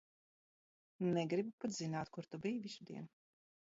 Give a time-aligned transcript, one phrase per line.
[1.11, 3.11] Negribu pat zināt, kur tu biji visu dienu.